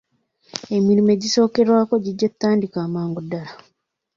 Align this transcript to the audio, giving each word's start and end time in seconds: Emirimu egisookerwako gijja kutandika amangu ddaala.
Emirimu 0.75 1.09
egisookerwako 1.15 1.93
gijja 2.03 2.27
kutandika 2.31 2.77
amangu 2.87 3.19
ddaala. 3.25 3.53